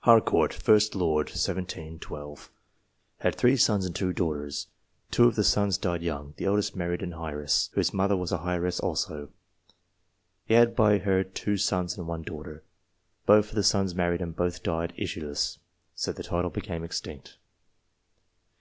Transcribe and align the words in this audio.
Harcourt, 0.00 0.50
1st 0.50 0.96
Lord 0.96 1.28
(1712). 1.28 2.50
Had 3.18 3.36
three 3.36 3.56
sons 3.56 3.86
and 3.86 3.94
two 3.94 4.12
daughters. 4.12 4.66
Two 5.12 5.28
of 5.28 5.36
the 5.36 5.44
sons 5.44 5.78
died 5.78 6.02
young. 6.02 6.34
The 6.38 6.44
eldest 6.46 6.74
married 6.74 7.02
an 7.04 7.14
heiress, 7.14 7.70
whose 7.74 7.94
mother 7.94 8.16
was 8.16 8.32
an 8.32 8.40
heiress 8.42 8.80
also. 8.80 9.28
He 10.44 10.54
had 10.54 10.74
by 10.74 10.98
her 10.98 11.22
two 11.22 11.56
sons 11.56 11.96
and 11.96 12.08
one 12.08 12.22
daughter. 12.22 12.64
Both 13.26 13.50
of 13.50 13.54
the 13.54 13.62
sons 13.62 13.94
married, 13.94 14.20
and 14.20 14.34
both 14.34 14.64
died 14.64 14.92
issueless, 14.98 15.58
so 15.94 16.10
the 16.10 16.24
title 16.24 16.50
became 16.50 16.82
extinct. 16.82 17.36